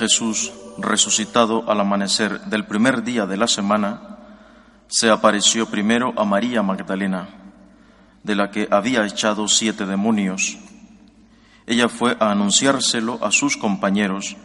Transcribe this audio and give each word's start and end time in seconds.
Jesús, 0.00 0.50
resucitado 0.78 1.70
al 1.70 1.78
amanecer 1.78 2.40
del 2.46 2.64
primer 2.64 3.02
día 3.02 3.26
de 3.26 3.36
la 3.36 3.46
semana, 3.46 4.16
se 4.88 5.10
apareció 5.10 5.66
primero 5.66 6.14
a 6.16 6.24
María 6.24 6.62
Magdalena, 6.62 7.28
de 8.22 8.34
la 8.34 8.50
que 8.50 8.66
había 8.70 9.04
echado 9.04 9.46
siete 9.46 9.84
demonios. 9.84 10.56
Ella 11.66 11.90
fue 11.90 12.16
a 12.18 12.30
anunciárselo 12.30 13.22
a 13.22 13.30
sus 13.30 13.58
compañeros, 13.58 14.38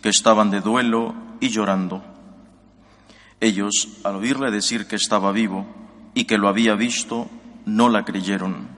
que 0.00 0.08
estaban 0.08 0.52
de 0.52 0.60
duelo 0.60 1.16
y 1.40 1.48
llorando. 1.48 2.04
Ellos, 3.40 3.88
al 4.04 4.14
oírle 4.14 4.52
decir 4.52 4.86
que 4.86 4.94
estaba 4.94 5.32
vivo 5.32 5.66
y 6.14 6.26
que 6.26 6.38
lo 6.38 6.46
había 6.46 6.76
visto, 6.76 7.28
no 7.66 7.88
la 7.88 8.04
creyeron. 8.04 8.68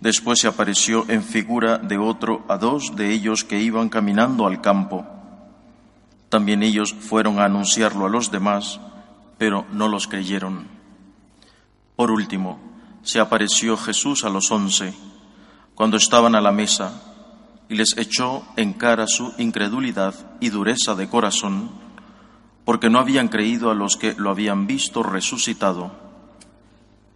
Después 0.00 0.38
se 0.38 0.46
apareció 0.46 1.04
en 1.08 1.24
figura 1.24 1.78
de 1.78 1.98
otro 1.98 2.44
a 2.48 2.56
dos 2.56 2.94
de 2.94 3.12
ellos 3.12 3.44
que 3.44 3.60
iban 3.60 3.88
caminando 3.88 4.46
al 4.46 4.60
campo. 4.60 5.04
También 6.28 6.62
ellos 6.62 6.92
fueron 6.94 7.40
a 7.40 7.46
anunciarlo 7.46 8.06
a 8.06 8.08
los 8.08 8.30
demás, 8.30 8.80
pero 9.38 9.66
no 9.72 9.88
los 9.88 10.06
creyeron. 10.06 10.68
Por 11.96 12.12
último, 12.12 12.60
se 13.02 13.18
apareció 13.18 13.76
Jesús 13.76 14.24
a 14.24 14.28
los 14.28 14.50
once, 14.52 14.94
cuando 15.74 15.96
estaban 15.96 16.34
a 16.34 16.40
la 16.40 16.52
mesa, 16.52 17.02
y 17.68 17.74
les 17.74 17.96
echó 17.96 18.44
en 18.56 18.74
cara 18.74 19.06
su 19.06 19.32
incredulidad 19.38 20.14
y 20.40 20.50
dureza 20.50 20.94
de 20.94 21.08
corazón, 21.08 21.70
porque 22.64 22.90
no 22.90 22.98
habían 22.98 23.28
creído 23.28 23.70
a 23.70 23.74
los 23.74 23.96
que 23.96 24.14
lo 24.14 24.30
habían 24.30 24.66
visto 24.66 25.02
resucitado, 25.02 25.90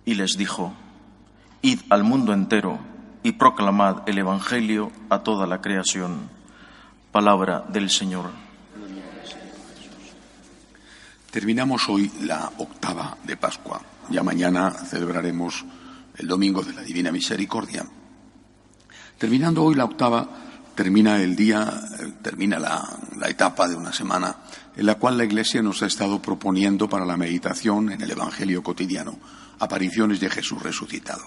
y 0.04 0.14
les 0.14 0.36
dijo, 0.36 0.72
Id 1.64 1.78
al 1.90 2.02
mundo 2.02 2.32
entero 2.32 2.80
y 3.22 3.32
proclamad 3.32 4.08
el 4.08 4.18
Evangelio 4.18 4.90
a 5.08 5.20
toda 5.20 5.46
la 5.46 5.60
creación. 5.60 6.28
Palabra 7.12 7.64
del 7.68 7.88
Señor. 7.88 8.30
Terminamos 11.30 11.88
hoy 11.88 12.10
la 12.22 12.50
octava 12.58 13.16
de 13.22 13.36
Pascua. 13.36 13.80
Ya 14.10 14.24
mañana 14.24 14.72
celebraremos 14.72 15.64
el 16.18 16.26
Domingo 16.26 16.64
de 16.64 16.72
la 16.72 16.82
Divina 16.82 17.12
Misericordia. 17.12 17.86
Terminando 19.16 19.62
hoy 19.62 19.76
la 19.76 19.84
octava, 19.84 20.28
termina 20.74 21.22
el 21.22 21.36
día, 21.36 21.72
termina 22.22 22.58
la, 22.58 22.82
la, 23.18 23.28
etapa 23.28 23.68
de 23.68 23.76
una 23.76 23.92
semana 23.92 24.34
en 24.76 24.84
la 24.84 24.96
cual 24.96 25.16
la 25.16 25.24
Iglesia 25.24 25.62
nos 25.62 25.80
ha 25.84 25.86
estado 25.86 26.20
proponiendo 26.20 26.88
para 26.88 27.06
la 27.06 27.16
meditación 27.16 27.92
en 27.92 28.00
el 28.00 28.10
Evangelio 28.10 28.64
cotidiano 28.64 29.16
apariciones 29.60 30.18
de 30.18 30.28
Jesús 30.28 30.60
resucitado. 30.60 31.22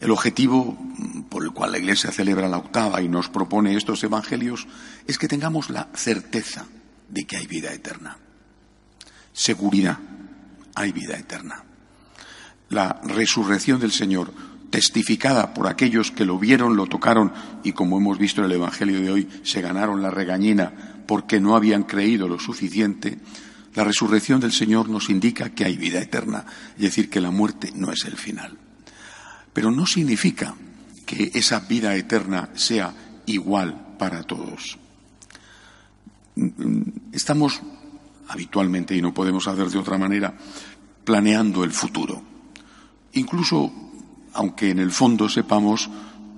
El 0.00 0.10
objetivo 0.10 0.78
por 1.28 1.44
el 1.44 1.52
cual 1.52 1.72
la 1.72 1.78
Iglesia 1.78 2.10
celebra 2.10 2.48
la 2.48 2.56
octava 2.56 3.02
y 3.02 3.08
nos 3.08 3.28
propone 3.28 3.76
estos 3.76 4.02
Evangelios 4.02 4.66
es 5.06 5.18
que 5.18 5.28
tengamos 5.28 5.68
la 5.68 5.88
certeza 5.94 6.66
de 7.08 7.24
que 7.24 7.36
hay 7.36 7.46
vida 7.46 7.72
eterna. 7.72 8.16
Seguridad, 9.32 9.98
hay 10.74 10.92
vida 10.92 11.16
eterna. 11.16 11.64
La 12.70 13.00
resurrección 13.04 13.78
del 13.78 13.92
Señor, 13.92 14.32
testificada 14.70 15.52
por 15.52 15.66
aquellos 15.66 16.10
que 16.10 16.24
lo 16.24 16.38
vieron, 16.38 16.76
lo 16.76 16.86
tocaron 16.86 17.32
y 17.62 17.72
como 17.72 17.98
hemos 17.98 18.18
visto 18.18 18.40
en 18.40 18.46
el 18.46 18.52
Evangelio 18.52 19.00
de 19.00 19.10
hoy, 19.10 19.28
se 19.42 19.60
ganaron 19.60 20.02
la 20.02 20.10
regañina 20.10 21.02
porque 21.06 21.40
no 21.40 21.56
habían 21.56 21.82
creído 21.82 22.26
lo 22.26 22.38
suficiente, 22.38 23.18
la 23.74 23.84
resurrección 23.84 24.40
del 24.40 24.52
Señor 24.52 24.88
nos 24.88 25.10
indica 25.10 25.50
que 25.50 25.64
hay 25.64 25.76
vida 25.76 26.00
eterna, 26.00 26.44
es 26.76 26.82
decir, 26.82 27.10
que 27.10 27.20
la 27.20 27.30
muerte 27.30 27.70
no 27.74 27.92
es 27.92 28.04
el 28.04 28.16
final. 28.16 28.56
Pero 29.52 29.70
no 29.70 29.86
significa 29.86 30.54
que 31.06 31.30
esa 31.34 31.60
vida 31.60 31.94
eterna 31.96 32.50
sea 32.54 32.94
igual 33.26 33.96
para 33.98 34.22
todos. 34.22 34.78
Estamos 37.12 37.60
habitualmente, 38.28 38.96
y 38.96 39.02
no 39.02 39.12
podemos 39.12 39.48
hacer 39.48 39.68
de 39.68 39.78
otra 39.78 39.98
manera, 39.98 40.34
planeando 41.04 41.64
el 41.64 41.72
futuro. 41.72 42.22
Incluso, 43.14 43.72
aunque 44.34 44.70
en 44.70 44.78
el 44.78 44.92
fondo 44.92 45.28
sepamos 45.28 45.90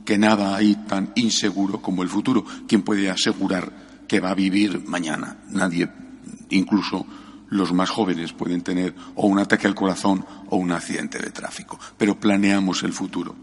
que 0.04 0.18
nada 0.18 0.56
hay 0.56 0.74
tan 0.86 1.12
inseguro 1.16 1.80
como 1.80 2.02
el 2.02 2.08
futuro. 2.08 2.44
¿Quién 2.66 2.82
puede 2.82 3.10
asegurar 3.10 4.04
que 4.08 4.20
va 4.20 4.30
a 4.30 4.34
vivir 4.34 4.82
mañana? 4.86 5.36
Nadie, 5.50 5.88
incluso 6.50 7.06
los 7.52 7.72
más 7.72 7.90
jóvenes 7.90 8.32
pueden 8.32 8.62
tener 8.62 8.94
o 9.14 9.26
un 9.26 9.38
ataque 9.38 9.66
al 9.66 9.74
corazón 9.74 10.24
o 10.48 10.56
un 10.56 10.72
accidente 10.72 11.18
de 11.18 11.30
tráfico, 11.30 11.78
pero 11.98 12.18
planeamos 12.18 12.82
el 12.82 12.92
futuro. 12.92 13.36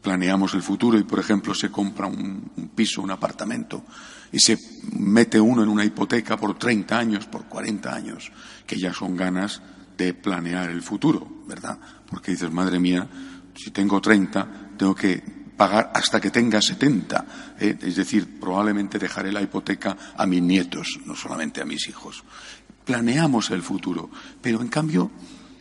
Planeamos 0.00 0.54
el 0.54 0.62
futuro 0.62 0.98
y, 0.98 1.02
por 1.02 1.18
ejemplo, 1.18 1.54
se 1.54 1.70
compra 1.70 2.06
un, 2.06 2.70
piso, 2.74 3.02
un 3.02 3.10
apartamento 3.10 3.84
y 4.32 4.38
se 4.38 4.58
mete 4.92 5.38
uno 5.38 5.62
en 5.62 5.68
una 5.68 5.84
hipoteca 5.84 6.36
por 6.36 6.58
30 6.58 6.98
años, 6.98 7.26
por 7.26 7.44
40 7.44 7.94
años, 7.94 8.32
que 8.66 8.78
ya 8.78 8.94
son 8.94 9.16
ganas 9.16 9.60
de 9.98 10.14
planear 10.14 10.70
el 10.70 10.80
futuro, 10.80 11.26
¿verdad? 11.46 11.78
Porque 12.08 12.30
dices, 12.30 12.50
madre 12.50 12.78
mía, 12.78 13.06
si 13.54 13.70
tengo 13.70 14.00
30, 14.00 14.70
tengo 14.78 14.94
que 14.94 15.22
pagar 15.56 15.90
hasta 15.92 16.20
que 16.20 16.30
tenga 16.30 16.62
70. 16.62 17.26
¿eh? 17.58 17.76
Es 17.82 17.96
decir, 17.96 18.38
probablemente 18.38 18.98
dejaré 18.98 19.32
la 19.32 19.42
hipoteca 19.42 19.96
a 20.16 20.24
mis 20.24 20.42
nietos, 20.42 21.00
no 21.04 21.16
solamente 21.16 21.60
a 21.60 21.66
mis 21.66 21.88
hijos 21.88 22.22
planeamos 22.86 23.50
el 23.50 23.62
futuro, 23.62 24.08
pero 24.40 24.62
en 24.62 24.68
cambio 24.68 25.10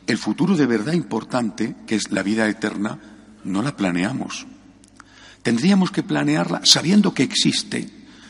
el 0.07 0.17
futuro 0.17 0.55
de 0.55 0.67
verdad 0.67 0.93
importante, 0.93 1.75
que 1.87 1.95
es 1.95 2.11
la 2.11 2.23
vida 2.23 2.47
eterna, 2.47 2.99
no 3.43 3.61
la 3.63 3.75
planeamos. 3.75 4.45
Tendríamos 5.41 5.91
que 5.91 6.03
planearla 6.03 6.61
sabiendo 6.63 7.13
que 7.13 7.23
existe, 7.23 7.89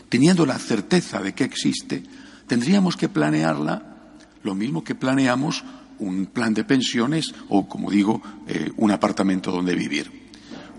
teniendo 0.10 0.46
la 0.46 0.58
certeza 0.58 1.20
de 1.20 1.36
que 1.36 1.44
existe, 1.44 2.04
tendríamos 2.48 2.96
que 2.96 3.10
planearla 3.10 4.14
lo 4.44 4.56
mismo 4.56 4.84
que 4.84 4.96
planeamos 4.96 5.64
un 6.00 6.28
plan 6.28 6.54
de 6.54 6.64
pensiones 6.64 7.34
o, 7.50 7.68
como 7.68 7.92
digo, 7.92 8.22
eh, 8.48 8.72
un 8.78 8.92
apartamento 8.92 9.52
donde 9.52 9.76
vivir. 9.76 10.30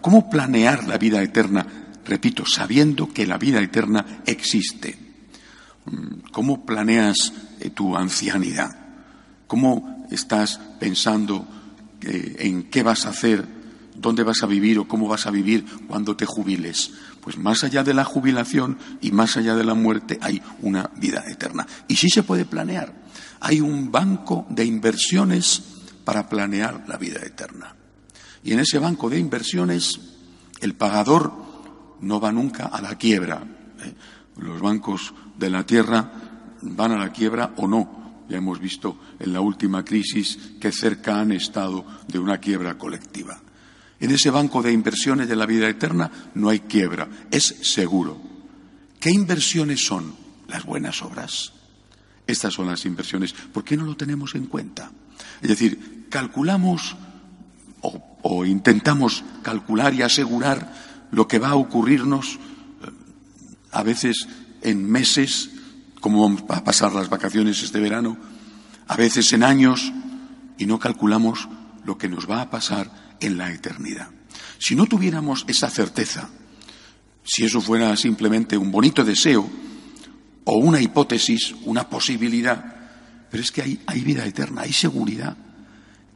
¿Cómo 0.01 0.31
planear 0.31 0.87
la 0.87 0.99
vida 0.99 1.23
eterna? 1.23 1.67
Repito, 2.05 2.45
sabiendo 2.47 3.13
que 3.13 3.27
la 3.27 3.39
vida 3.39 3.61
eterna 3.61 4.23
existe. 4.25 4.97
¿Cómo 6.33 6.65
planeas 6.65 7.33
tu 7.75 7.97
ancianidad? 7.97 8.77
¿Cómo 9.47 10.07
estás 10.11 10.61
pensando 10.81 11.47
eh, 12.03 12.37
en 12.41 12.65
qué 12.65 12.83
vas 12.83 13.07
a 13.07 13.11
hacer, 13.11 13.45
dónde 13.95 14.23
vas 14.23 14.43
a 14.43 14.47
vivir 14.47 14.79
o 14.79 14.89
cómo 14.89 15.09
vas 15.09 15.27
a 15.27 15.31
vivir 15.31 15.65
cuando 15.87 16.17
te 16.17 16.27
jubiles? 16.27 16.93
Pues 17.21 17.39
más 17.39 17.65
allá 17.65 17.83
de 17.83 17.95
la 17.95 18.05
jubilación 18.05 18.79
y 19.01 19.11
más 19.11 19.37
allá 19.37 19.55
de 19.55 19.65
la 19.65 19.75
muerte 19.75 20.19
hay 20.21 20.43
una 20.63 20.91
vida 20.97 21.25
eterna. 21.29 21.67
Y 21.89 21.97
sí 21.97 22.09
se 22.09 22.23
puede 22.23 22.45
planear. 22.45 22.95
Hay 23.41 23.61
un 23.61 23.91
banco 23.91 24.47
de 24.49 24.65
inversiones 24.65 25.63
para 26.05 26.29
planear 26.29 26.85
la 26.87 26.97
vida 26.97 27.21
eterna. 27.21 27.75
Y 28.45 28.53
en 28.53 28.61
ese 28.61 28.79
banco 28.79 29.11
de 29.11 29.19
inversiones 29.19 30.01
el 30.61 30.75
pagador 30.75 31.33
no 32.01 32.21
va 32.21 32.33
nunca 32.33 32.67
a 32.67 32.81
la 32.81 32.97
quiebra. 32.97 33.43
¿eh? 33.81 33.95
Los 34.39 34.61
bancos 34.61 35.15
de 35.39 35.51
la 35.51 35.65
tierra 35.65 36.26
van 36.75 36.93
a 36.93 36.99
la 36.99 37.13
quiebra 37.13 37.53
o 37.57 37.67
no. 37.67 38.25
Ya 38.29 38.39
hemos 38.39 38.59
visto 38.59 38.99
en 39.21 39.33
la 39.33 39.41
última 39.41 39.85
crisis 39.85 40.39
que 40.61 40.73
cerca 40.73 41.21
han 41.21 41.33
estado 41.33 41.85
de 42.09 42.19
una 42.19 42.39
quiebra 42.39 42.77
colectiva. 42.77 43.41
En 44.01 44.11
ese 44.11 44.31
banco 44.31 44.63
de 44.63 44.73
inversiones 44.73 45.29
de 45.29 45.37
la 45.37 45.47
vida 45.47 45.69
eterna 45.69 46.11
no 46.35 46.49
hay 46.49 46.61
quiebra, 46.61 47.09
es 47.31 47.45
seguro. 47.63 48.21
¿Qué 49.01 49.11
inversiones 49.11 49.85
son? 49.85 50.15
Las 50.49 50.65
buenas 50.65 51.03
obras. 51.03 51.53
Estas 52.27 52.55
son 52.55 52.67
las 52.67 52.85
inversiones. 52.85 53.33
¿Por 53.33 53.65
qué 53.65 53.77
no 53.77 53.85
lo 53.85 53.97
tenemos 53.97 54.35
en 54.35 54.47
cuenta? 54.47 54.91
Es 55.41 55.49
decir, 55.49 56.07
calculamos 56.11 56.97
o, 57.81 58.19
o 58.23 58.45
intentamos 58.45 59.25
calcular 59.43 59.95
y 59.95 60.03
asegurar 60.03 60.73
lo 61.11 61.29
que 61.29 61.39
va 61.39 61.51
a 61.51 61.57
ocurrirnos 61.57 62.35
eh, 62.35 62.91
a 63.71 63.83
veces 63.83 64.29
en 64.63 64.91
meses, 64.91 65.51
como 66.07 66.23
vamos 66.23 66.45
a 66.51 66.63
pasar 66.63 66.93
las 66.93 67.09
vacaciones 67.09 67.61
este 67.65 67.81
verano, 67.81 68.17
a 68.87 68.95
veces 68.95 69.33
en 69.33 69.43
años, 69.43 69.93
y 70.57 70.65
no 70.65 70.79
calculamos 70.79 71.49
lo 71.85 71.99
que 71.99 72.09
nos 72.09 72.31
va 72.31 72.43
a 72.43 72.49
pasar 72.49 73.17
en 73.19 73.37
la 73.37 73.53
eternidad. 73.53 74.09
Si 74.57 74.77
no 74.77 74.87
tuviéramos 74.87 75.45
esa 75.49 75.69
certeza, 75.69 76.29
si 77.25 77.45
eso 77.45 77.61
fuera 77.61 77.97
simplemente 77.97 78.57
un 78.57 78.71
bonito 78.71 79.05
deseo 79.05 79.51
o 80.45 80.57
una 80.59 80.81
hipótesis, 80.81 81.53
una 81.65 81.91
posibilidad, 81.91 82.77
pero 83.29 83.43
es 83.43 83.51
que 83.51 83.81
hay 83.85 84.01
vida 84.03 84.25
eterna, 84.25 84.63
hay 84.63 84.73
seguridad. 84.73 85.37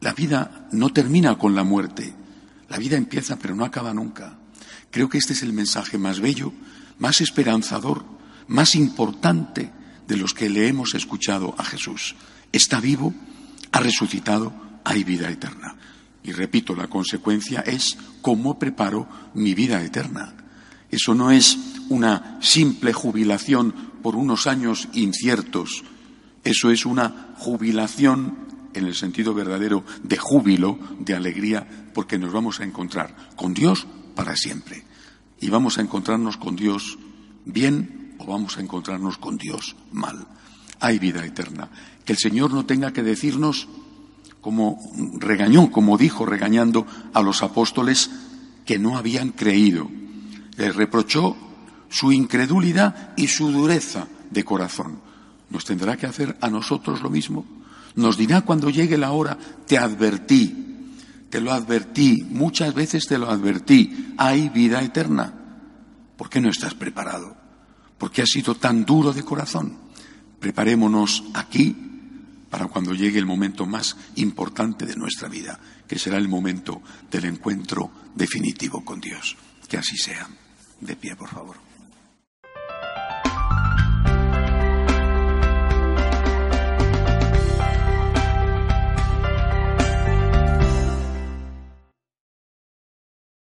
La 0.00 0.12
vida 0.12 0.68
no 0.70 0.92
termina 0.92 1.36
con 1.36 1.56
la 1.56 1.64
muerte, 1.64 2.14
la 2.68 2.78
vida 2.78 2.96
empieza 2.96 3.40
pero 3.40 3.56
no 3.56 3.64
acaba 3.64 3.92
nunca. 3.92 4.38
Creo 4.92 5.08
que 5.08 5.18
este 5.18 5.32
es 5.32 5.42
el 5.42 5.52
mensaje 5.52 5.98
más 5.98 6.20
bello, 6.20 6.52
más 7.00 7.20
esperanzador 7.20 8.20
más 8.50 8.74
importante 8.74 9.72
de 10.10 10.16
los 10.16 10.34
que 10.34 10.50
le 10.50 10.66
hemos 10.66 10.94
escuchado 10.94 11.54
a 11.56 11.64
Jesús. 11.64 12.16
Está 12.50 12.80
vivo, 12.80 13.14
ha 13.70 13.78
resucitado, 13.78 14.52
hay 14.82 15.04
vida 15.04 15.30
eterna. 15.30 15.76
Y 16.24 16.32
repito, 16.32 16.74
la 16.74 16.88
consecuencia 16.88 17.60
es 17.60 17.96
cómo 18.20 18.58
preparo 18.58 19.08
mi 19.34 19.54
vida 19.54 19.80
eterna. 19.84 20.34
Eso 20.90 21.14
no 21.14 21.30
es 21.30 21.56
una 21.90 22.38
simple 22.42 22.92
jubilación 22.92 23.72
por 24.02 24.16
unos 24.16 24.48
años 24.48 24.88
inciertos. 24.94 25.84
Eso 26.42 26.72
es 26.72 26.84
una 26.84 27.28
jubilación 27.38 28.36
en 28.74 28.86
el 28.86 28.96
sentido 28.96 29.32
verdadero 29.32 29.84
de 30.02 30.16
júbilo, 30.16 30.76
de 30.98 31.14
alegría, 31.14 31.86
porque 31.94 32.18
nos 32.18 32.32
vamos 32.32 32.58
a 32.58 32.64
encontrar 32.64 33.14
con 33.36 33.54
Dios 33.54 33.86
para 34.16 34.34
siempre. 34.34 34.82
Y 35.40 35.50
vamos 35.50 35.78
a 35.78 35.82
encontrarnos 35.82 36.36
con 36.36 36.56
Dios 36.56 36.98
bien 37.44 37.99
o 38.20 38.26
vamos 38.26 38.56
a 38.56 38.60
encontrarnos 38.60 39.18
con 39.18 39.36
Dios 39.36 39.76
mal. 39.92 40.26
Hay 40.80 40.98
vida 40.98 41.24
eterna. 41.24 41.68
Que 42.04 42.12
el 42.12 42.18
Señor 42.18 42.52
no 42.52 42.66
tenga 42.66 42.92
que 42.92 43.02
decirnos, 43.02 43.68
como 44.40 44.78
regañó, 45.18 45.70
como 45.70 45.98
dijo 45.98 46.26
regañando 46.26 46.86
a 47.12 47.22
los 47.22 47.42
apóstoles 47.42 48.10
que 48.64 48.78
no 48.78 48.96
habían 48.96 49.30
creído. 49.30 49.88
Les 50.56 50.74
reprochó 50.74 51.36
su 51.88 52.12
incredulidad 52.12 53.12
y 53.16 53.28
su 53.28 53.50
dureza 53.50 54.06
de 54.30 54.44
corazón. 54.44 55.00
¿Nos 55.50 55.64
tendrá 55.64 55.96
que 55.96 56.06
hacer 56.06 56.36
a 56.40 56.48
nosotros 56.48 57.02
lo 57.02 57.10
mismo? 57.10 57.44
Nos 57.96 58.16
dirá 58.16 58.42
cuando 58.42 58.70
llegue 58.70 58.96
la 58.96 59.10
hora, 59.10 59.36
te 59.66 59.76
advertí, 59.76 60.94
te 61.28 61.40
lo 61.40 61.52
advertí, 61.52 62.24
muchas 62.28 62.72
veces 62.74 63.06
te 63.06 63.18
lo 63.18 63.28
advertí, 63.28 64.14
hay 64.16 64.48
vida 64.48 64.80
eterna. 64.82 65.34
¿Por 66.16 66.30
qué 66.30 66.40
no 66.40 66.50
estás 66.50 66.74
preparado? 66.74 67.39
¿Por 68.00 68.10
qué 68.10 68.22
has 68.22 68.30
sido 68.30 68.54
tan 68.54 68.86
duro 68.86 69.12
de 69.12 69.22
corazón? 69.22 69.76
Preparémonos 70.40 71.22
aquí 71.34 71.76
para 72.48 72.66
cuando 72.66 72.94
llegue 72.94 73.18
el 73.18 73.26
momento 73.26 73.66
más 73.66 73.94
importante 74.16 74.86
de 74.86 74.96
nuestra 74.96 75.28
vida, 75.28 75.60
que 75.86 75.98
será 75.98 76.16
el 76.16 76.26
momento 76.26 76.80
del 77.10 77.26
encuentro 77.26 77.90
definitivo 78.14 78.82
con 78.82 79.00
Dios. 79.00 79.36
Que 79.68 79.76
así 79.76 79.98
sea. 79.98 80.26
De 80.80 80.96
pie, 80.96 81.14
por 81.14 81.28
favor. 81.28 81.69